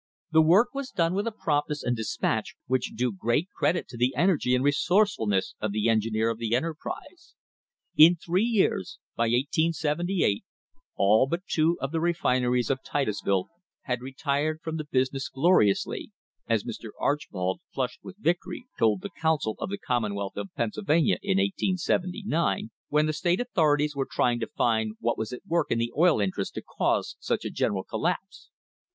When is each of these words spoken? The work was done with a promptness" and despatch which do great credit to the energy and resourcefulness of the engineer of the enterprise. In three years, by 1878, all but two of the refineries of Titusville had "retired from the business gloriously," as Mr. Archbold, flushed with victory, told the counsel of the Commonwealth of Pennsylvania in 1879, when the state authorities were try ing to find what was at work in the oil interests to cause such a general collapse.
The 0.31 0.41
work 0.41 0.69
was 0.73 0.89
done 0.89 1.13
with 1.13 1.27
a 1.27 1.31
promptness" 1.31 1.83
and 1.83 1.95
despatch 1.95 2.55
which 2.65 2.93
do 2.95 3.11
great 3.11 3.49
credit 3.55 3.87
to 3.89 3.97
the 3.97 4.15
energy 4.15 4.55
and 4.55 4.63
resourcefulness 4.63 5.53
of 5.61 5.73
the 5.73 5.89
engineer 5.89 6.31
of 6.31 6.39
the 6.39 6.55
enterprise. 6.55 7.35
In 7.95 8.15
three 8.15 8.41
years, 8.43 8.97
by 9.15 9.25
1878, 9.25 10.43
all 10.95 11.27
but 11.27 11.43
two 11.47 11.77
of 11.79 11.91
the 11.91 11.99
refineries 11.99 12.71
of 12.71 12.79
Titusville 12.83 13.49
had 13.83 14.01
"retired 14.01 14.61
from 14.63 14.77
the 14.77 14.85
business 14.85 15.29
gloriously," 15.29 16.11
as 16.49 16.63
Mr. 16.63 16.89
Archbold, 16.99 17.61
flushed 17.71 17.99
with 18.01 18.17
victory, 18.17 18.65
told 18.79 19.01
the 19.01 19.11
counsel 19.21 19.55
of 19.59 19.69
the 19.69 19.77
Commonwealth 19.77 20.35
of 20.35 20.49
Pennsylvania 20.57 21.19
in 21.21 21.37
1879, 21.37 22.71
when 22.89 23.05
the 23.05 23.13
state 23.13 23.39
authorities 23.39 23.95
were 23.95 24.07
try 24.09 24.31
ing 24.31 24.39
to 24.39 24.47
find 24.47 24.95
what 24.99 25.15
was 25.19 25.31
at 25.31 25.45
work 25.45 25.69
in 25.69 25.77
the 25.77 25.93
oil 25.95 26.19
interests 26.19 26.53
to 26.55 26.63
cause 26.63 27.17
such 27.19 27.45
a 27.45 27.51
general 27.51 27.83
collapse. 27.83 28.49